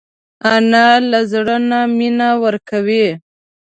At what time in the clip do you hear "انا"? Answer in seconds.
0.53-0.87